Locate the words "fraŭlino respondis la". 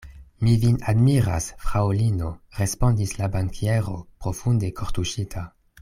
1.65-3.29